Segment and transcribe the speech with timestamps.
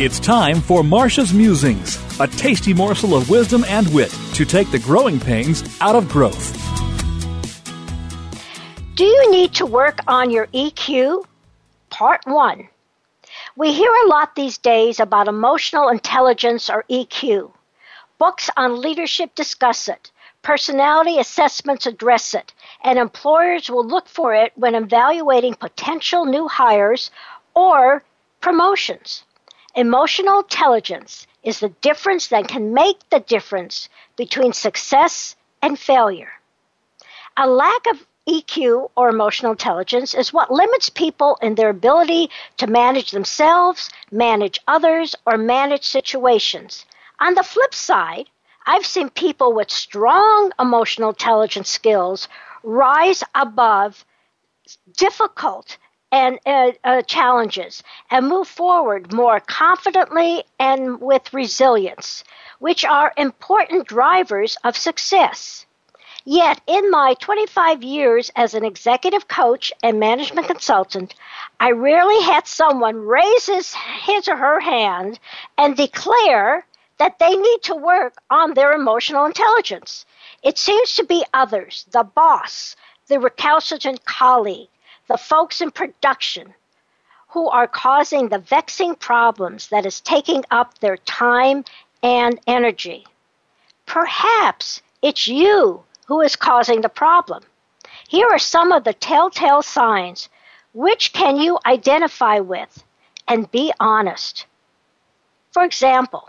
[0.00, 4.78] It's time for Marcia's Musings, a tasty morsel of wisdom and wit to take the
[4.78, 6.54] growing pains out of growth.
[8.94, 11.24] Do you need to work on your EQ?
[11.90, 12.68] Part 1.
[13.56, 17.50] We hear a lot these days about emotional intelligence or EQ.
[18.20, 20.12] Books on leadership discuss it.
[20.42, 22.54] Personality assessments address it,
[22.84, 27.10] and employers will look for it when evaluating potential new hires
[27.52, 28.04] or
[28.40, 29.24] promotions.
[29.78, 36.32] Emotional intelligence is the difference that can make the difference between success and failure.
[37.36, 42.66] A lack of EQ or emotional intelligence is what limits people in their ability to
[42.66, 46.84] manage themselves, manage others, or manage situations.
[47.20, 48.28] On the flip side,
[48.66, 52.26] I've seen people with strong emotional intelligence skills
[52.64, 54.04] rise above
[54.96, 55.78] difficult
[56.10, 62.24] and uh, uh, challenges and move forward more confidently and with resilience,
[62.58, 65.66] which are important drivers of success.
[66.24, 71.14] Yet, in my 25 years as an executive coach and management consultant,
[71.58, 75.18] I rarely had someone raise his, his or her hand
[75.56, 76.66] and declare
[76.98, 80.04] that they need to work on their emotional intelligence.
[80.42, 84.68] It seems to be others, the boss, the recalcitrant colleague,
[85.08, 86.54] the folks in production,
[87.28, 91.64] who are causing the vexing problems that is taking up their time
[92.02, 93.04] and energy.
[93.86, 97.42] Perhaps it's you who is causing the problem.
[98.08, 100.28] Here are some of the telltale signs.
[100.72, 102.84] Which can you identify with
[103.26, 104.46] and be honest?
[105.52, 106.28] For example,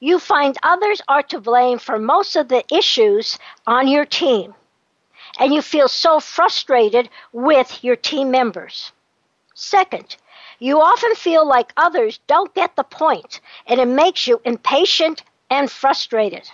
[0.00, 4.54] you find others are to blame for most of the issues on your team,
[5.38, 8.92] and you feel so frustrated with your team members.
[9.54, 10.16] Second,
[10.58, 15.70] you often feel like others don't get the point, and it makes you impatient and
[15.70, 16.50] frustrated.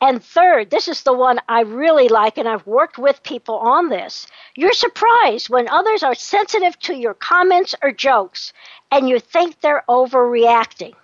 [0.00, 3.88] And third, this is the one I really like, and I've worked with people on
[3.88, 4.26] this.
[4.54, 8.52] You're surprised when others are sensitive to your comments or jokes,
[8.90, 10.94] and you think they're overreacting.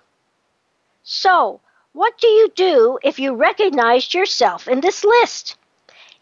[1.03, 1.61] So,
[1.93, 5.57] what do you do if you recognize yourself in this list?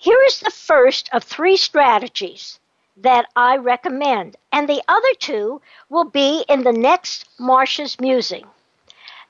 [0.01, 2.57] Here is the first of three strategies
[2.95, 8.47] that I recommend, and the other two will be in the next Marcia's Musing.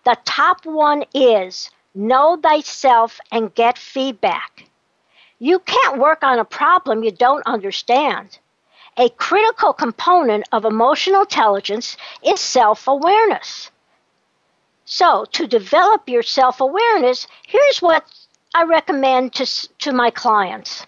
[0.03, 4.65] The top one is know thyself and get feedback.
[5.39, 8.37] You can't work on a problem you don't understand.
[8.95, 13.71] A critical component of emotional intelligence is self awareness.
[14.85, 18.05] So, to develop your self awareness, here's what
[18.53, 19.45] I recommend to,
[19.79, 20.85] to my clients.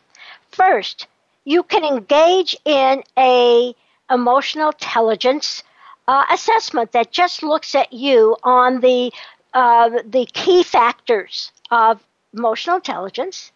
[0.52, 1.08] First,
[1.46, 3.76] you can engage in a
[4.10, 5.64] emotional intelligence
[6.08, 9.12] uh, assessment that just looks at you on the
[9.54, 12.02] uh, the key factors of
[12.34, 13.52] emotional intelligence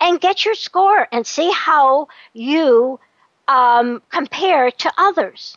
[0.00, 3.00] and get your score and see how you
[3.48, 5.56] um, compare to others.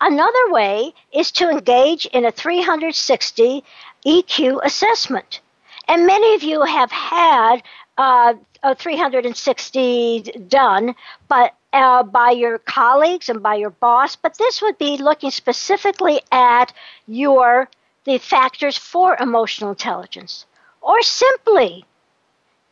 [0.00, 3.64] Another way is to engage in a 360
[4.06, 5.40] EQ assessment.
[5.88, 7.62] And many of you have had
[7.96, 10.94] uh, a 360 done,
[11.28, 14.14] but uh, by your colleagues and by your boss.
[14.14, 16.74] But this would be looking specifically at
[17.06, 17.68] your
[18.04, 20.46] the factors for emotional intelligence,
[20.82, 21.84] or simply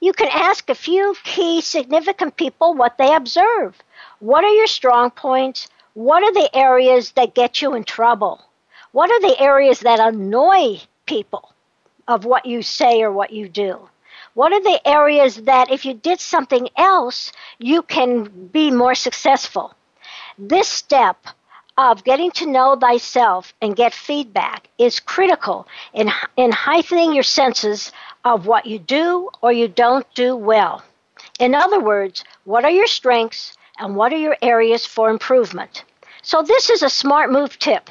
[0.00, 3.82] you can ask a few key significant people what they observe.
[4.19, 5.69] What are your strong points?
[5.94, 8.44] What are the areas that get you in trouble?
[8.93, 11.50] What are the areas that annoy people
[12.09, 13.89] of what you say or what you do?
[14.34, 19.75] What are the areas that if you did something else, you can be more successful?
[20.39, 21.27] This step
[21.78, 27.93] of getting to know thyself and get feedback is critical in, in heightening your senses
[28.25, 30.83] of what you do or you don't do well.
[31.38, 35.84] In other words, what are your strengths and what are your areas for improvement.
[36.23, 37.91] So, this is a smart move tip.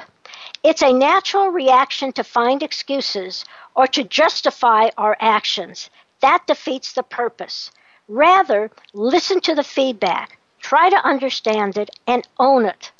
[0.68, 3.44] It's a natural reaction to find excuses
[3.76, 5.90] or to justify our actions.
[6.22, 7.70] That defeats the purpose.
[8.08, 12.90] Rather, listen to the feedback, try to understand it, and own it.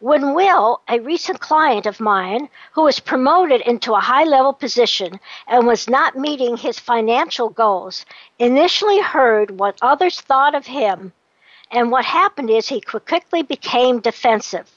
[0.00, 5.20] When Will, a recent client of mine who was promoted into a high level position
[5.46, 8.04] and was not meeting his financial goals,
[8.40, 11.12] initially heard what others thought of him
[11.70, 14.68] and what happened is he quickly became defensive.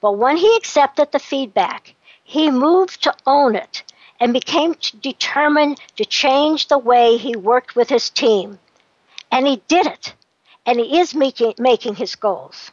[0.00, 1.94] But when he accepted the feedback,
[2.24, 3.82] he moved to own it
[4.20, 8.58] and became determined to change the way he worked with his team.
[9.30, 10.14] And he did it.
[10.66, 12.70] And he is making, making his goals.